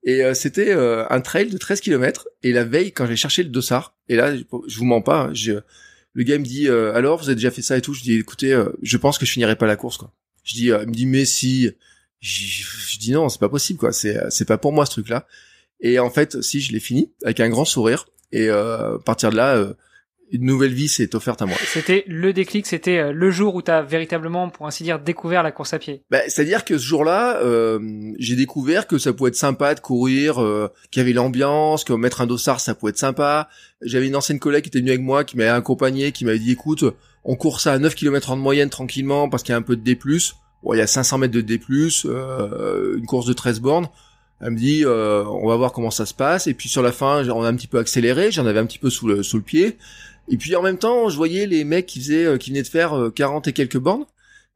Et 0.03 0.23
euh, 0.23 0.33
c'était 0.33 0.71
euh, 0.71 1.05
un 1.09 1.21
trail 1.21 1.49
de 1.49 1.57
13 1.57 1.81
km, 1.81 2.27
et 2.43 2.51
la 2.51 2.63
veille, 2.63 2.91
quand 2.91 3.07
j'ai 3.07 3.15
cherché 3.15 3.43
le 3.43 3.49
dossard, 3.49 3.95
et 4.07 4.15
là, 4.15 4.35
je 4.35 4.77
vous 4.77 4.85
mens 4.85 5.01
pas, 5.01 5.23
hein, 5.23 5.33
je, 5.33 5.53
le 6.13 6.23
gars 6.23 6.37
me 6.37 6.43
dit, 6.43 6.67
euh, 6.67 6.93
alors, 6.93 7.19
vous 7.19 7.25
avez 7.25 7.35
déjà 7.35 7.51
fait 7.51 7.61
ça 7.61 7.77
et 7.77 7.81
tout, 7.81 7.93
je 7.93 8.01
dis, 8.01 8.13
écoutez, 8.13 8.61
je 8.81 8.97
pense 8.97 9.17
que 9.17 9.25
je 9.25 9.31
finirai 9.31 9.55
pas 9.55 9.67
la 9.67 9.75
course, 9.75 9.97
quoi. 9.97 10.13
Je 10.43 10.53
dis, 10.53 10.65
il 10.67 10.73
me 10.73 10.93
dit, 10.93 11.05
mais 11.05 11.25
si, 11.25 11.69
je, 12.21 12.63
je 12.87 12.99
dis 12.99 13.11
non, 13.11 13.29
c'est 13.29 13.39
pas 13.39 13.49
possible, 13.49 13.79
quoi, 13.79 13.91
c'est, 13.91 14.17
c'est 14.29 14.45
pas 14.45 14.57
pour 14.57 14.71
moi 14.71 14.85
ce 14.85 14.91
truc-là. 14.91 15.27
Et 15.81 15.99
en 15.99 16.09
fait, 16.09 16.41
si, 16.41 16.61
je 16.61 16.71
l'ai 16.71 16.79
fini, 16.79 17.11
avec 17.23 17.39
un 17.39 17.49
grand 17.49 17.65
sourire, 17.65 18.07
et 18.31 18.49
à 18.49 18.97
partir 19.05 19.31
de 19.31 19.35
là, 19.35 19.73
une 20.31 20.45
nouvelle 20.45 20.73
vie 20.73 20.87
s'est 20.87 21.15
offerte 21.15 21.41
à 21.41 21.45
moi. 21.45 21.57
C'était 21.65 22.03
le 22.07 22.33
déclic, 22.33 22.67
c'était 22.67 22.97
euh, 22.97 23.11
le 23.11 23.31
jour 23.31 23.55
où 23.55 23.61
tu 23.61 23.71
as 23.71 23.81
véritablement, 23.81 24.49
pour 24.49 24.67
ainsi 24.67 24.83
dire, 24.83 24.99
découvert 24.99 25.43
la 25.43 25.51
course 25.51 25.73
à 25.73 25.79
pied. 25.79 26.03
Bah, 26.09 26.19
C'est-à-dire 26.27 26.65
que 26.65 26.77
ce 26.77 26.83
jour-là, 26.83 27.37
euh, 27.37 27.79
j'ai 28.19 28.35
découvert 28.35 28.87
que 28.87 28.97
ça 28.97 29.13
pouvait 29.13 29.29
être 29.29 29.35
sympa 29.35 29.75
de 29.75 29.79
courir, 29.79 30.41
euh, 30.41 30.71
qu'il 30.91 31.01
y 31.01 31.03
avait 31.03 31.13
l'ambiance, 31.13 31.83
que 31.83 31.93
mettre 31.93 32.21
un 32.21 32.27
dossard, 32.27 32.59
ça 32.59 32.75
pouvait 32.75 32.91
être 32.91 32.97
sympa. 32.97 33.49
J'avais 33.81 34.07
une 34.07 34.15
ancienne 34.15 34.39
collègue 34.39 34.63
qui 34.63 34.69
était 34.69 34.79
venue 34.79 34.91
avec 34.91 35.01
moi, 35.01 35.23
qui 35.23 35.37
m'avait 35.37 35.49
accompagné, 35.49 36.11
qui 36.11 36.25
m'avait 36.25 36.39
dit, 36.39 36.51
écoute, 36.51 36.83
on 37.23 37.35
court 37.35 37.59
ça 37.59 37.73
à 37.73 37.79
9 37.79 37.95
km 37.95 38.31
en 38.31 38.37
moyenne 38.37 38.69
tranquillement 38.69 39.29
parce 39.29 39.43
qu'il 39.43 39.51
y 39.51 39.55
a 39.55 39.57
un 39.57 39.63
peu 39.63 39.75
de 39.75 39.81
D+. 39.81 39.97
Bon, 40.63 40.73
il 40.73 40.77
y 40.77 40.81
a 40.81 40.87
500 40.87 41.19
mètres 41.19 41.33
de 41.33 41.41
D+, 41.41 41.59
euh, 42.05 42.97
une 42.97 43.05
course 43.05 43.25
de 43.25 43.33
13 43.33 43.59
bornes. 43.61 43.87
Elle 44.41 44.51
me 44.51 44.57
dit, 44.57 44.83
euh, 44.85 45.25
on 45.25 45.47
va 45.47 45.55
voir 45.57 45.73
comment 45.73 45.91
ça 45.91 46.05
se 46.05 46.13
passe. 46.13 46.47
Et 46.47 46.53
puis 46.53 46.69
sur 46.69 46.81
la 46.81 46.91
fin, 46.91 47.27
on 47.29 47.43
a 47.43 47.49
un 47.49 47.55
petit 47.55 47.67
peu 47.67 47.77
accéléré. 47.77 48.31
J'en 48.31 48.45
avais 48.45 48.59
un 48.59 48.65
petit 48.65 48.79
peu 48.79 48.89
sous 48.89 49.07
le, 49.07 49.23
sous 49.23 49.37
le 49.37 49.43
pied. 49.43 49.77
Et 50.29 50.37
puis 50.37 50.55
en 50.55 50.61
même 50.61 50.77
temps, 50.77 51.09
je 51.09 51.15
voyais 51.15 51.45
les 51.47 51.63
mecs 51.63 51.85
qui 51.85 51.99
faisaient, 51.99 52.25
euh, 52.25 52.37
qui 52.37 52.51
venaient 52.51 52.61
de 52.61 52.67
faire 52.67 53.11
40 53.13 53.47
euh, 53.47 53.49
et 53.49 53.53
quelques 53.53 53.77
bornes. 53.77 54.05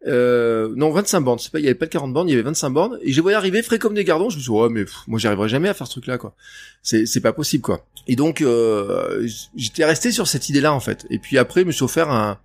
Euh, 0.06 0.74
non, 0.76 0.92
25 0.92 1.22
bornes. 1.22 1.40
C'est 1.40 1.52
pas, 1.52 1.60
il 1.60 1.64
y 1.64 1.68
avait 1.68 1.76
pas 1.76 1.86
de 1.86 1.92
40 1.92 2.14
bornes, 2.14 2.28
il 2.28 2.32
y 2.32 2.36
avait 2.36 2.44
25 2.44 2.70
bornes. 2.72 3.00
Et 3.02 3.12
je 3.12 3.16
les 3.16 3.22
voyais 3.22 3.38
arriver 3.38 3.62
frais 3.64 3.80
comme 3.80 3.94
des 3.94 4.04
gardons. 4.04 4.30
Je 4.30 4.38
me 4.38 4.42
suis 4.42 4.52
dit, 4.52 4.58
ouais, 4.58 4.70
mais 4.70 4.86
moi, 5.08 5.20
j'arriverai 5.20 5.50
jamais 5.50 5.70
à 5.70 5.74
faire 5.74 5.88
ce 5.88 5.94
truc-là, 5.94 6.18
quoi. 6.18 6.36
C'est, 6.82 7.06
c'est 7.06 7.22
pas 7.22 7.34
possible, 7.34 7.64
quoi. 7.64 7.86
Et 8.08 8.16
donc, 8.16 8.42
euh, 8.42 9.28
j'étais 9.56 9.86
resté 9.86 10.12
sur 10.12 10.28
cette 10.28 10.50
idée-là, 10.50 10.74
en 10.74 10.80
fait. 10.80 11.06
Et 11.10 11.20
puis 11.20 11.38
après, 11.38 11.62
je 11.62 11.68
me 11.68 11.72
suis 11.72 11.84
offert 11.84 12.10
un, 12.10 12.40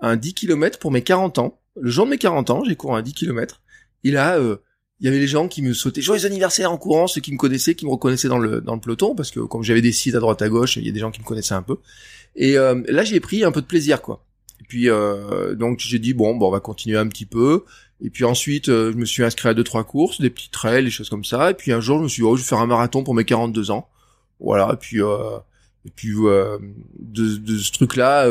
un 0.00 0.16
10 0.16 0.34
km 0.34 0.78
pour 0.78 0.90
mes 0.90 1.02
40 1.02 1.38
ans. 1.38 1.58
Le 1.78 1.90
jour 1.90 2.06
de 2.06 2.10
mes 2.10 2.18
40 2.18 2.50
ans, 2.50 2.64
j'ai 2.64 2.76
couru 2.76 2.96
un 2.96 3.02
10 3.02 3.12
km. 3.12 3.60
Et 4.04 4.10
là, 4.10 4.38
euh, 4.38 4.56
il 5.00 5.04
y 5.04 5.08
avait 5.08 5.18
les 5.18 5.26
gens 5.26 5.46
qui 5.46 5.62
me 5.62 5.74
sautaient 5.74 6.00
joyeux 6.00 6.24
anniversaire 6.24 6.72
en 6.72 6.78
courant, 6.78 7.06
ceux 7.06 7.20
qui 7.20 7.32
me 7.32 7.36
connaissaient, 7.36 7.74
qui 7.74 7.84
me 7.84 7.90
reconnaissaient 7.90 8.28
dans 8.28 8.38
le 8.38 8.60
dans 8.60 8.74
le 8.74 8.80
peloton, 8.80 9.14
parce 9.14 9.30
que 9.30 9.40
comme 9.40 9.62
j'avais 9.62 9.82
des 9.82 9.92
sites 9.92 10.14
à 10.14 10.20
droite 10.20 10.40
à 10.40 10.48
gauche, 10.48 10.76
il 10.76 10.86
y 10.86 10.88
a 10.88 10.92
des 10.92 11.00
gens 11.00 11.10
qui 11.10 11.20
me 11.20 11.26
connaissaient 11.26 11.54
un 11.54 11.62
peu. 11.62 11.76
Et 12.34 12.56
euh, 12.56 12.82
là, 12.88 13.04
j'ai 13.04 13.20
pris 13.20 13.44
un 13.44 13.52
peu 13.52 13.60
de 13.60 13.66
plaisir, 13.66 14.00
quoi. 14.00 14.24
Et 14.60 14.64
puis 14.64 14.88
euh, 14.88 15.54
donc 15.54 15.80
j'ai 15.80 15.98
dit 15.98 16.14
bon, 16.14 16.34
bon, 16.36 16.48
on 16.48 16.50
va 16.50 16.60
continuer 16.60 16.96
un 16.96 17.06
petit 17.08 17.26
peu. 17.26 17.64
Et 18.02 18.10
puis 18.10 18.24
ensuite, 18.24 18.68
euh, 18.68 18.92
je 18.92 18.96
me 18.96 19.04
suis 19.04 19.22
inscrit 19.22 19.48
à 19.50 19.54
deux 19.54 19.64
trois 19.64 19.84
courses, 19.84 20.20
des 20.20 20.30
petits 20.30 20.50
trails, 20.50 20.84
des 20.84 20.90
choses 20.90 21.10
comme 21.10 21.24
ça. 21.24 21.50
Et 21.50 21.54
puis 21.54 21.72
un 21.72 21.80
jour, 21.80 21.98
je 21.98 22.04
me 22.04 22.08
suis 22.08 22.22
dit 22.22 22.28
oh, 22.28 22.36
je 22.36 22.42
vais 22.42 22.48
faire 22.48 22.58
un 22.58 22.66
marathon 22.66 23.04
pour 23.04 23.14
mes 23.14 23.24
42 23.24 23.70
ans. 23.70 23.88
Voilà. 24.40 24.70
Et 24.72 24.76
puis 24.76 25.00
et 25.00 25.90
puis 25.94 26.14
de, 26.14 27.36
de 27.36 27.58
ce 27.58 27.72
truc-là, 27.72 28.26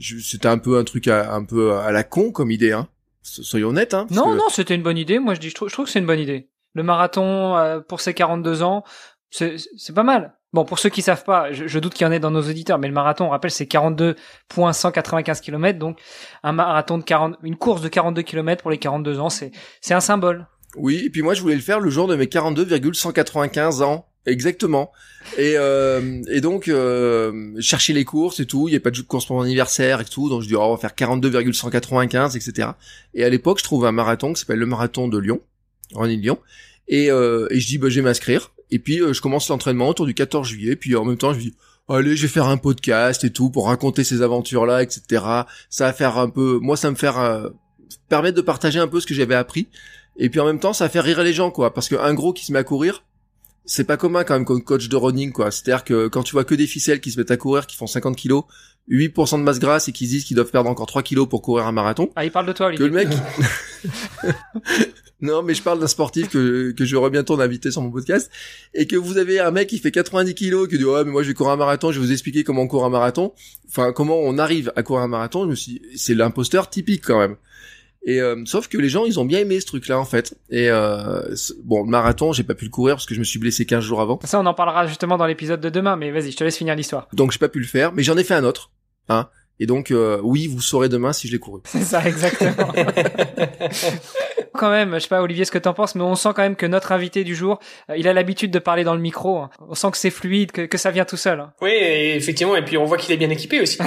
c'était 0.00 0.48
un 0.48 0.58
peu 0.58 0.78
un 0.78 0.84
truc 0.84 1.08
à, 1.08 1.34
un 1.34 1.44
peu 1.44 1.74
à 1.74 1.92
la 1.92 2.04
con 2.04 2.32
comme 2.32 2.50
idée, 2.50 2.72
hein. 2.72 2.88
Soyons 3.28 3.68
honnêtes, 3.68 3.94
hein. 3.94 4.06
Non, 4.10 4.34
non, 4.34 4.48
c'était 4.48 4.74
une 4.74 4.82
bonne 4.82 4.98
idée. 4.98 5.18
Moi, 5.18 5.34
je 5.34 5.40
dis, 5.40 5.50
je 5.50 5.54
trouve, 5.54 5.68
je 5.68 5.74
trouve 5.74 5.86
que 5.86 5.90
c'est 5.90 5.98
une 5.98 6.06
bonne 6.06 6.20
idée. 6.20 6.48
Le 6.74 6.82
marathon 6.82 7.82
pour 7.88 8.00
ses 8.00 8.14
42 8.14 8.62
ans, 8.62 8.84
c'est 9.30 9.94
pas 9.94 10.02
mal. 10.02 10.38
Bon, 10.54 10.64
pour 10.64 10.78
ceux 10.78 10.88
qui 10.88 11.02
savent 11.02 11.24
pas, 11.24 11.52
je, 11.52 11.78
doute 11.78 11.92
qu'il 11.92 12.06
y 12.06 12.08
en 12.08 12.12
ait 12.12 12.20
dans 12.20 12.30
nos 12.30 12.40
auditeurs, 12.40 12.78
mais 12.78 12.88
le 12.88 12.94
marathon, 12.94 13.26
on 13.26 13.28
rappelle, 13.28 13.50
c'est 13.50 13.70
42.195 13.70 15.42
km, 15.42 15.78
donc 15.78 16.00
un 16.42 16.52
marathon 16.52 16.96
de 16.96 17.02
40, 17.02 17.36
une 17.42 17.56
course 17.56 17.82
de 17.82 17.88
42 17.88 18.22
km 18.22 18.62
pour 18.62 18.70
les 18.70 18.78
42 18.78 19.20
ans, 19.20 19.28
c'est, 19.28 19.52
c'est 19.82 19.92
un 19.92 20.00
symbole. 20.00 20.46
Oui, 20.74 21.02
et 21.04 21.10
puis 21.10 21.20
moi, 21.20 21.34
je 21.34 21.42
voulais 21.42 21.54
le 21.54 21.60
faire 21.60 21.80
le 21.80 21.90
jour 21.90 22.08
de 22.08 22.16
mes 22.16 22.28
42,195 22.28 23.82
ans. 23.82 24.07
Exactement. 24.26 24.92
Et, 25.38 25.54
euh, 25.56 26.22
et 26.30 26.40
donc, 26.40 26.68
euh, 26.68 27.54
chercher 27.60 27.92
les 27.92 28.04
courses 28.04 28.40
et 28.40 28.46
tout, 28.46 28.68
il 28.68 28.72
n'y 28.72 28.76
a 28.76 28.80
pas 28.80 28.90
de 28.90 29.00
course 29.00 29.26
pour 29.26 29.36
mon 29.36 29.42
anniversaire 29.42 30.00
et 30.00 30.04
tout, 30.04 30.28
donc 30.28 30.42
je 30.42 30.48
dis, 30.48 30.54
oh, 30.54 30.60
on 30.60 30.74
va 30.74 30.78
faire 30.78 30.94
42,195, 30.94 32.36
etc. 32.36 32.68
Et 33.14 33.24
à 33.24 33.28
l'époque, 33.28 33.58
je 33.58 33.64
trouve 33.64 33.86
un 33.86 33.92
marathon 33.92 34.32
qui 34.32 34.40
s'appelle 34.40 34.58
le 34.58 34.66
marathon 34.66 35.08
de 35.08 35.18
Lyon, 35.18 35.40
en 35.94 36.04
Lyon, 36.04 36.38
et, 36.88 37.10
euh, 37.10 37.46
et 37.50 37.60
je 37.60 37.66
dis, 37.66 37.78
bah, 37.78 37.88
je 37.88 37.96
vais 37.96 38.02
m'inscrire. 38.02 38.50
Et 38.70 38.78
puis 38.78 39.00
euh, 39.00 39.12
je 39.12 39.20
commence 39.20 39.48
l'entraînement 39.48 39.88
autour 39.88 40.06
du 40.06 40.14
14 40.14 40.46
juillet. 40.46 40.76
Puis 40.76 40.96
en 40.96 41.04
même 41.04 41.16
temps, 41.16 41.32
je 41.32 41.38
dis 41.38 41.54
allez, 41.88 42.16
je 42.16 42.22
vais 42.22 42.28
faire 42.28 42.46
un 42.46 42.58
podcast 42.58 43.24
et 43.24 43.30
tout 43.30 43.50
pour 43.50 43.66
raconter 43.66 44.04
ces 44.04 44.22
aventures-là, 44.22 44.82
etc. 44.82 45.02
Ça 45.70 45.86
va 45.86 45.92
faire 45.92 46.18
un 46.18 46.28
peu, 46.28 46.58
moi, 46.60 46.76
ça 46.76 46.90
me 46.90 46.96
faire 46.96 47.18
euh, 47.18 47.48
permettre 48.08 48.36
de 48.36 48.42
partager 48.42 48.78
un 48.78 48.88
peu 48.88 49.00
ce 49.00 49.06
que 49.06 49.14
j'avais 49.14 49.34
appris. 49.34 49.68
Et 50.16 50.28
puis 50.28 50.40
en 50.40 50.46
même 50.46 50.60
temps, 50.60 50.72
ça 50.72 50.84
va 50.84 50.90
faire 50.90 51.04
rire 51.04 51.22
les 51.22 51.32
gens, 51.32 51.50
quoi. 51.50 51.72
Parce 51.72 51.88
qu'un 51.88 52.14
gros 52.14 52.32
qui 52.32 52.44
se 52.44 52.52
met 52.52 52.58
à 52.58 52.64
courir, 52.64 53.04
c'est 53.68 53.84
pas 53.84 53.96
commun 53.96 54.24
quand 54.24 54.34
même 54.34 54.44
comme 54.44 54.62
coach 54.64 54.88
de 54.88 54.96
running, 54.96 55.30
quoi. 55.30 55.50
C'est-à-dire 55.50 55.84
que 55.84 56.08
quand 56.08 56.22
tu 56.22 56.32
vois 56.32 56.44
que 56.44 56.54
des 56.54 56.66
ficelles 56.66 57.00
qui 57.00 57.10
se 57.10 57.18
mettent 57.18 57.30
à 57.30 57.36
courir, 57.36 57.66
qui 57.66 57.76
font 57.76 57.86
50 57.86 58.16
kilos, 58.16 58.44
8% 58.90 59.38
de 59.38 59.42
masse 59.42 59.58
grasse 59.58 59.88
et 59.88 59.92
qui 59.92 60.06
disent 60.06 60.24
qu'ils 60.24 60.36
doivent 60.36 60.50
perdre 60.50 60.70
encore 60.70 60.86
3 60.86 61.02
kilos 61.02 61.28
pour 61.28 61.42
courir 61.42 61.66
un 61.66 61.72
marathon. 61.72 62.10
Ah, 62.16 62.24
il 62.24 62.32
parle 62.32 62.46
de 62.46 62.52
toi, 62.52 62.68
Olivier. 62.68 62.88
Que 62.88 62.90
le 62.90 62.96
mec... 62.96 63.08
Non, 65.20 65.42
mais 65.42 65.52
je 65.52 65.62
parle 65.62 65.80
d'un 65.80 65.88
sportif 65.88 66.28
que, 66.28 66.70
que 66.70 66.84
j'aurai 66.84 67.10
bientôt 67.10 67.40
invité 67.40 67.72
sur 67.72 67.82
mon 67.82 67.90
podcast. 67.90 68.30
Et 68.72 68.86
que 68.86 68.94
vous 68.94 69.18
avez 69.18 69.40
un 69.40 69.50
mec 69.50 69.68
qui 69.68 69.78
fait 69.78 69.90
90 69.90 70.34
kilos, 70.34 70.68
qui 70.68 70.78
dit, 70.78 70.84
ouais, 70.84 71.04
mais 71.04 71.10
moi 71.10 71.24
je 71.24 71.28
vais 71.28 71.34
courir 71.34 71.52
un 71.52 71.56
marathon, 71.56 71.90
je 71.90 71.98
vais 71.98 72.06
vous 72.06 72.12
expliquer 72.12 72.44
comment 72.44 72.62
on 72.62 72.68
court 72.68 72.84
un 72.84 72.88
marathon. 72.88 73.32
Enfin, 73.68 73.92
comment 73.92 74.16
on 74.20 74.38
arrive 74.38 74.72
à 74.76 74.84
courir 74.84 75.02
un 75.02 75.08
marathon. 75.08 75.44
Je 75.44 75.50
me 75.50 75.54
suis 75.56 75.82
c'est 75.96 76.14
l'imposteur 76.14 76.70
typique 76.70 77.02
quand 77.04 77.18
même. 77.18 77.36
Et 78.04 78.20
euh, 78.20 78.42
sauf 78.46 78.68
que 78.68 78.78
les 78.78 78.88
gens, 78.88 79.04
ils 79.04 79.20
ont 79.20 79.24
bien 79.24 79.40
aimé 79.40 79.60
ce 79.60 79.66
truc-là 79.66 79.98
en 79.98 80.04
fait. 80.04 80.38
Et 80.50 80.70
euh, 80.70 81.34
bon, 81.64 81.82
le 81.82 81.90
marathon, 81.90 82.32
j'ai 82.32 82.44
pas 82.44 82.54
pu 82.54 82.64
le 82.64 82.70
courir 82.70 82.94
parce 82.96 83.06
que 83.06 83.14
je 83.14 83.20
me 83.20 83.24
suis 83.24 83.38
blessé 83.38 83.66
15 83.66 83.84
jours 83.84 84.00
avant. 84.00 84.18
Ça, 84.24 84.40
on 84.40 84.46
en 84.46 84.54
parlera 84.54 84.86
justement 84.86 85.16
dans 85.18 85.26
l'épisode 85.26 85.60
de 85.60 85.68
demain. 85.68 85.96
Mais 85.96 86.10
vas-y, 86.10 86.30
je 86.30 86.36
te 86.36 86.44
laisse 86.44 86.56
finir 86.56 86.74
l'histoire. 86.74 87.08
Donc 87.12 87.32
j'ai 87.32 87.38
pas 87.38 87.48
pu 87.48 87.60
le 87.60 87.66
faire, 87.66 87.92
mais 87.92 88.02
j'en 88.02 88.16
ai 88.16 88.24
fait 88.24 88.34
un 88.34 88.44
autre. 88.44 88.70
Hein. 89.08 89.28
Et 89.60 89.66
donc, 89.66 89.90
euh, 89.90 90.20
oui, 90.22 90.46
vous 90.46 90.60
saurez 90.60 90.88
demain 90.88 91.12
si 91.12 91.26
je 91.26 91.32
l'ai 91.32 91.38
couru. 91.40 91.60
C'est 91.64 91.82
ça, 91.82 92.06
exactement. 92.06 92.72
quand 94.58 94.70
même, 94.70 94.94
je 94.94 94.98
sais 94.98 95.08
pas 95.08 95.22
Olivier 95.22 95.44
ce 95.44 95.50
que 95.50 95.58
t'en 95.58 95.72
penses, 95.72 95.94
mais 95.94 96.02
on 96.02 96.14
sent 96.14 96.30
quand 96.34 96.42
même 96.42 96.56
que 96.56 96.66
notre 96.66 96.92
invité 96.92 97.24
du 97.24 97.34
jour, 97.34 97.58
euh, 97.90 97.96
il 97.96 98.08
a 98.08 98.12
l'habitude 98.12 98.50
de 98.50 98.58
parler 98.58 98.84
dans 98.84 98.94
le 98.94 99.00
micro. 99.00 99.38
Hein. 99.38 99.50
On 99.68 99.74
sent 99.74 99.90
que 99.92 99.96
c'est 99.96 100.10
fluide, 100.10 100.52
que, 100.52 100.62
que 100.62 100.76
ça 100.76 100.90
vient 100.90 101.04
tout 101.04 101.16
seul. 101.16 101.40
Hein. 101.40 101.52
Oui, 101.62 101.70
effectivement, 101.72 102.56
et 102.56 102.64
puis 102.64 102.76
on 102.76 102.84
voit 102.84 102.98
qu'il 102.98 103.12
est 103.12 103.16
bien 103.16 103.30
équipé 103.30 103.60
aussi. 103.60 103.78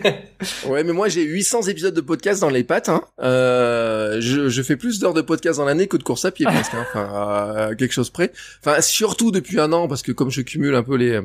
ouais, 0.66 0.84
mais 0.84 0.92
moi 0.92 1.08
j'ai 1.08 1.22
800 1.22 1.62
épisodes 1.62 1.94
de 1.94 2.00
podcast 2.00 2.40
dans 2.40 2.50
les 2.50 2.64
pattes. 2.64 2.88
Hein. 2.88 3.02
Euh, 3.20 4.20
je, 4.20 4.48
je, 4.48 4.62
fais 4.62 4.76
plus 4.76 4.98
d'heures 5.00 5.14
de 5.14 5.22
podcast 5.22 5.58
dans 5.58 5.64
l'année 5.64 5.86
que 5.86 5.96
de 5.96 6.02
course 6.02 6.24
à 6.24 6.30
pied 6.30 6.46
presque. 6.46 6.74
Hein. 6.74 6.86
Enfin, 6.94 7.74
quelque 7.76 7.92
chose 7.92 8.10
près. 8.10 8.32
Enfin, 8.64 8.80
surtout 8.80 9.30
depuis 9.30 9.60
un 9.60 9.72
an, 9.72 9.88
parce 9.88 10.02
que 10.02 10.12
comme 10.12 10.30
je 10.30 10.42
cumule 10.42 10.74
un 10.74 10.82
peu 10.82 10.96
les 10.96 11.20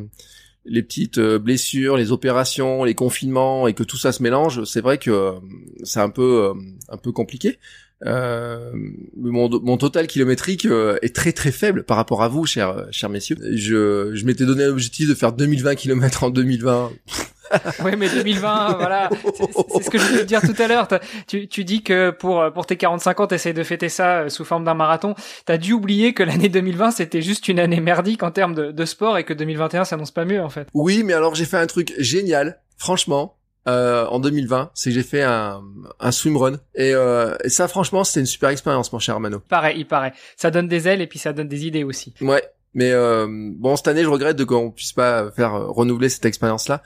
les 0.65 0.84
petites 0.84 1.17
euh, 1.17 1.39
blessures, 1.39 1.98
les 1.98 2.12
opérations, 2.12 2.84
les 2.84 2.96
confinements 2.96 3.67
et 3.67 3.74
que 3.74 3.84
tout 3.84 3.98
ça 3.98 4.12
se 4.12 4.22
mélange, 4.22 4.63
c'est 4.65 4.81
vrai 4.81 4.98
que 4.98 5.10
euh, 5.10 5.31
c'est 5.84 6.01
un 6.01 6.10
peu 6.10 6.53
un 6.89 6.98
peu 6.98 7.12
compliqué. 7.12 7.60
Euh, 8.06 8.72
mon, 9.18 9.50
mon, 9.62 9.77
total 9.77 10.08
kilométrique 10.08 10.65
euh, 10.65 10.98
est 11.01 11.13
très 11.13 11.34
très 11.34 11.51
faible 11.51 11.84
par 11.84 11.98
rapport 11.98 12.24
à 12.24 12.29
vous, 12.29 12.46
chers 12.46 12.86
chers 12.91 13.10
messieurs. 13.10 13.38
Je, 13.41 14.12
je 14.13 14.25
m'étais 14.25 14.46
donné 14.46 14.65
l'objectif 14.65 15.10
de 15.10 15.13
faire 15.13 15.34
2020 15.34 15.75
km 15.75 16.24
en 16.24 16.29
2020. 16.29 16.91
oui, 17.84 17.91
mais 17.98 18.10
2020, 18.10 18.77
voilà, 18.77 19.10
c'est 19.36 19.84
ce 19.84 19.89
que 19.89 19.98
je 19.98 20.03
voulais 20.06 20.22
te 20.22 20.25
dire 20.25 20.41
tout 20.41 20.56
à 20.62 20.68
l'heure. 20.68 20.88
Tu, 21.27 21.48
tu 21.48 21.63
dis 21.63 21.84
que 21.84 22.12
pour 22.12 22.44
pour 22.53 22.65
tes 22.65 22.77
45 22.77 23.20
ans, 23.20 23.27
t'essayes 23.27 23.53
de 23.53 23.63
fêter 23.63 23.89
ça 23.89 24.20
euh, 24.20 24.29
sous 24.29 24.46
forme 24.46 24.63
d'un 24.63 24.74
marathon. 24.74 25.15
T'as 25.46 25.58
dû 25.58 25.74
oublier 25.74 26.13
que 26.13 26.24
l'année 26.24 26.50
2020, 26.50 26.91
c'était 26.91 27.22
juste 27.22 27.48
une 27.48 27.60
année 27.60 27.82
merdique 27.82 28.24
en 28.24 28.32
termes 28.32 28.53
de, 28.53 28.72
de 28.72 28.86
sport 28.86 29.18
et 29.18 29.24
que 29.24 29.34
2021 29.34 29.84
s'annonce 29.86 30.12
pas 30.12 30.25
mieux 30.25 30.41
en 30.41 30.50
fait. 30.50 30.68
Oui, 30.74 31.03
mais 31.03 31.13
alors 31.13 31.36
j'ai 31.36 31.46
fait 31.46 31.58
un 31.58 31.68
truc 31.68 31.94
génial. 31.98 32.62
Franchement, 32.77 33.36
euh, 33.68 34.06
en 34.08 34.20
2020, 34.20 34.72
c'est 34.74 34.89
que 34.89 34.96
j'ai 34.96 35.04
fait 35.04 35.22
un, 35.22 35.62
un 36.00 36.12
swimrun 36.12 36.60
et, 36.75 36.94
euh, 36.94 37.36
et 37.44 37.50
ça 37.50 37.68
franchement 37.68 38.04
c'était 38.04 38.22
une 38.22 38.25
super 38.25 38.50
expérience 38.50 38.92
mon 38.94 39.00
cher 39.00 39.16
Armano. 39.16 39.39
Pareil, 39.39 39.75
il 39.80 39.86
paraît. 39.86 40.13
Ça 40.38 40.50
donne 40.50 40.68
des 40.68 40.88
ailes 40.88 41.01
et 41.01 41.08
puis 41.08 41.20
ça 41.20 41.34
donne 41.34 41.48
des 41.48 41.66
idées 41.66 41.84
aussi. 41.84 42.13
Ouais, 42.22 42.44
mais 42.74 42.92
euh, 42.92 43.28
bon 43.30 43.75
cette 43.75 43.89
année 43.89 44.04
je 44.04 44.10
regrette 44.10 44.38
de 44.38 44.44
qu'on 44.44 44.72
puisse 44.72 44.94
pas 44.94 45.30
faire 45.32 45.51
renouveler 45.68 46.10
cette 46.10 46.25
expérience 46.25 46.68
là. 46.68 46.82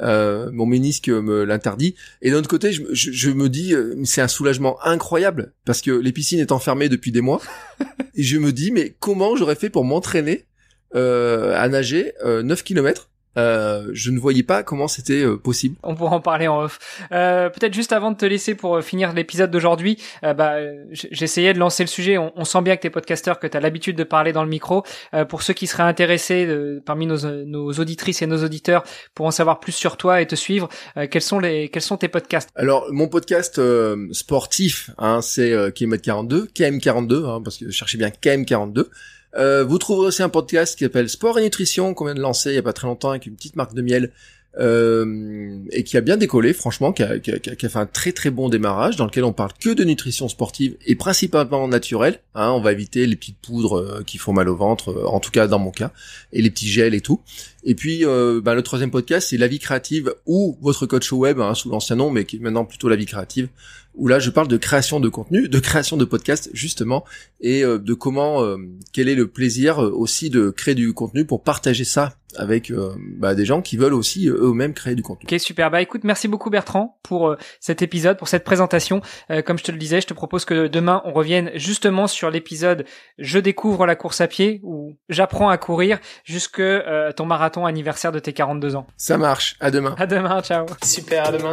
Euh, 0.00 0.50
mon 0.52 0.64
ménisque 0.64 1.08
me 1.08 1.44
l'interdit. 1.44 1.94
Et 2.22 2.30
d'un 2.30 2.38
autre 2.38 2.48
côté, 2.48 2.72
je, 2.72 2.82
je, 2.92 3.12
je 3.12 3.30
me 3.30 3.48
dis, 3.48 3.74
euh, 3.74 3.94
c'est 4.04 4.22
un 4.22 4.28
soulagement 4.28 4.78
incroyable 4.84 5.52
parce 5.66 5.82
que 5.82 5.90
les 5.90 6.12
piscines 6.12 6.40
étant 6.40 6.58
fermées 6.58 6.88
depuis 6.88 7.12
des 7.12 7.20
mois, 7.20 7.40
et 8.14 8.22
je 8.22 8.38
me 8.38 8.52
dis, 8.52 8.70
mais 8.70 8.96
comment 9.00 9.36
j'aurais 9.36 9.54
fait 9.54 9.68
pour 9.70 9.84
m'entraîner 9.84 10.46
euh, 10.94 11.54
à 11.56 11.68
nager 11.68 12.12
9 12.24 12.62
km 12.62 13.10
euh, 13.38 13.88
je 13.92 14.10
ne 14.10 14.18
voyais 14.18 14.42
pas 14.42 14.62
comment 14.62 14.88
c'était 14.88 15.24
euh, 15.24 15.36
possible. 15.36 15.76
On 15.82 15.94
pourra 15.94 16.16
en 16.16 16.20
parler 16.20 16.48
en 16.48 16.62
off. 16.62 16.78
Euh, 17.12 17.48
Peut-être 17.48 17.74
juste 17.74 17.92
avant 17.92 18.10
de 18.10 18.16
te 18.16 18.26
laisser 18.26 18.54
pour 18.54 18.76
euh, 18.76 18.82
finir 18.82 19.12
l'épisode 19.12 19.50
d'aujourd'hui, 19.50 19.98
bah, 20.22 20.56
j'essayais 20.92 21.52
de 21.54 21.58
lancer 21.58 21.82
le 21.82 21.88
sujet. 21.88 22.18
On, 22.18 22.32
on 22.36 22.44
sent 22.44 22.62
bien 22.62 22.76
que 22.76 22.82
t'es 22.82 22.90
podcasteur, 22.90 23.38
que 23.38 23.46
t'as 23.46 23.60
l'habitude 23.60 23.96
de 23.96 24.04
parler 24.04 24.32
dans 24.32 24.44
le 24.44 24.48
micro. 24.48 24.84
pour 25.28 25.42
ceux 25.42 25.54
qui 25.54 25.66
seraient 25.66 25.82
intéressés 25.82 26.48
parmi 26.84 27.06
nos, 27.06 27.18
nos, 27.44 27.72
auditrices 27.72 28.22
et 28.22 28.26
nos 28.26 28.44
auditeurs 28.44 28.84
pour 29.14 29.26
en 29.26 29.30
savoir 29.30 29.60
plus 29.60 29.72
sur 29.72 29.96
toi 29.96 30.20
et 30.20 30.26
te 30.26 30.34
suivre, 30.34 30.68
quels 31.10 31.22
sont 31.22 31.38
les 31.38 31.68
quels 31.68 31.82
sont 31.82 31.96
tes 31.96 32.08
podcasts? 32.08 32.50
Alors 32.54 32.86
mon 32.90 33.08
podcast 33.08 33.60
sportif, 34.12 34.90
hein, 34.98 35.20
c'est 35.22 35.72
Kilomètre 35.74 36.02
42, 36.02 36.46
KM42, 36.54 37.24
hein, 37.26 37.40
parce 37.42 37.58
que 37.58 37.70
cherchez 37.70 37.98
bien 37.98 38.08
KM42. 38.08 38.86
Euh, 39.36 39.64
vous 39.64 39.78
trouverez 39.78 40.08
aussi 40.08 40.22
un 40.22 40.28
podcast 40.28 40.76
qui 40.76 40.84
s'appelle 40.84 41.08
Sport 41.08 41.38
et 41.38 41.42
Nutrition 41.42 41.94
qu'on 41.94 42.04
vient 42.04 42.14
de 42.14 42.20
lancer 42.20 42.50
il 42.50 42.54
y 42.54 42.58
a 42.58 42.62
pas 42.62 42.72
très 42.72 42.86
longtemps 42.86 43.10
avec 43.10 43.26
une 43.26 43.34
petite 43.34 43.56
marque 43.56 43.74
de 43.74 43.82
miel 43.82 44.12
euh, 44.58 45.58
et 45.70 45.82
qui 45.82 45.96
a 45.96 46.02
bien 46.02 46.18
décollé, 46.18 46.52
franchement, 46.52 46.92
qui 46.92 47.02
a, 47.02 47.18
fait 47.18 47.76
un 47.76 47.86
très 47.86 48.12
très 48.12 48.30
bon 48.30 48.50
démarrage 48.50 48.96
dans 48.96 49.06
lequel 49.06 49.24
on 49.24 49.32
parle 49.32 49.52
que 49.58 49.70
de 49.70 49.82
nutrition 49.82 50.28
sportive 50.28 50.76
et 50.84 50.94
principalement 50.94 51.66
naturelle. 51.66 52.20
Hein, 52.34 52.50
on 52.50 52.60
va 52.60 52.72
éviter 52.72 53.06
les 53.06 53.16
petites 53.16 53.38
poudres 53.38 53.78
euh, 53.78 54.02
qui 54.06 54.18
font 54.18 54.34
mal 54.34 54.50
au 54.50 54.56
ventre, 54.56 55.04
en 55.06 55.20
tout 55.20 55.30
cas 55.30 55.46
dans 55.46 55.58
mon 55.58 55.70
cas, 55.70 55.90
et 56.34 56.42
les 56.42 56.50
petits 56.50 56.68
gels 56.68 56.92
et 56.92 57.00
tout. 57.00 57.20
Et 57.64 57.74
puis 57.74 58.04
bah, 58.42 58.54
le 58.54 58.62
troisième 58.62 58.90
podcast, 58.90 59.28
c'est 59.30 59.38
la 59.38 59.46
vie 59.46 59.60
créative 59.60 60.12
ou 60.26 60.58
votre 60.60 60.84
coach 60.84 61.10
web 61.12 61.40
hein, 61.40 61.54
sous 61.54 61.70
l'ancien 61.70 61.96
nom, 61.96 62.10
mais 62.10 62.24
qui 62.24 62.36
est 62.36 62.40
maintenant 62.40 62.64
plutôt 62.64 62.88
la 62.88 62.96
vie 62.96 63.06
créative, 63.06 63.48
où 63.94 64.08
là 64.08 64.18
je 64.18 64.30
parle 64.30 64.48
de 64.48 64.56
création 64.56 65.00
de 65.00 65.08
contenu, 65.08 65.48
de 65.48 65.58
création 65.58 65.96
de 65.96 66.04
podcast 66.04 66.50
justement, 66.52 67.04
et 67.40 67.64
euh, 67.64 67.78
de 67.78 67.94
comment, 67.94 68.42
euh, 68.42 68.56
quel 68.92 69.08
est 69.08 69.14
le 69.14 69.28
plaisir 69.28 69.82
euh, 69.82 69.90
aussi 69.90 70.30
de 70.30 70.50
créer 70.50 70.74
du 70.74 70.92
contenu 70.92 71.24
pour 71.24 71.42
partager 71.42 71.84
ça 71.84 72.14
avec 72.38 72.72
bah, 73.18 73.34
des 73.34 73.44
gens 73.44 73.60
qui 73.60 73.76
veulent 73.76 73.92
aussi 73.92 74.26
eux-mêmes 74.26 74.72
créer 74.72 74.94
du 74.94 75.02
contenu. 75.02 75.28
Ok 75.30 75.38
super, 75.38 75.70
bah 75.70 75.82
écoute 75.82 76.00
merci 76.02 76.28
beaucoup 76.28 76.48
Bertrand 76.48 76.98
pour 77.02 77.36
cet 77.60 77.82
épisode, 77.82 78.16
pour 78.16 78.26
cette 78.26 78.42
présentation. 78.42 79.02
comme 79.44 79.58
je 79.58 79.64
te 79.64 79.70
le 79.70 79.76
disais, 79.76 80.00
je 80.00 80.06
te 80.06 80.14
propose 80.14 80.46
que 80.46 80.66
demain 80.66 81.02
on 81.04 81.12
revienne 81.12 81.50
justement 81.56 82.06
sur 82.06 82.30
l'épisode 82.30 82.86
Je 83.18 83.38
découvre 83.38 83.84
la 83.84 83.96
course 83.96 84.22
à 84.22 84.28
pied 84.28 84.60
ou 84.62 84.96
J'apprends 85.10 85.50
à 85.50 85.58
courir 85.58 85.98
jusque 86.24 86.62
ton 87.16 87.26
marathon 87.26 87.66
anniversaire 87.66 88.12
de 88.12 88.18
tes 88.18 88.32
42 88.32 88.76
ans. 88.76 88.86
Ça 88.96 89.18
marche, 89.18 89.56
à 89.60 89.70
demain. 89.70 89.94
À 89.98 90.06
demain, 90.06 90.40
ciao. 90.40 90.64
Super, 90.82 91.28
à 91.28 91.32
demain 91.32 91.52